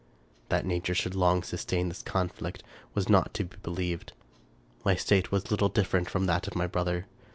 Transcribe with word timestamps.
That 0.49 0.65
nature 0.65 0.95
should 0.95 1.13
long 1.13 1.43
sustain 1.43 1.87
this 1.89 2.01
conflict 2.01 2.63
was 2.95 3.07
not 3.07 3.35
to 3.35 3.43
be 3.45 3.55
believed. 3.61 4.13
My 4.83 4.95
state 4.95 5.31
was 5.31 5.51
little 5.51 5.69
different 5.69 6.09
from 6.09 6.25
that 6.25 6.47
of 6.47 6.55
my 6.55 6.65
brother. 6.65 7.05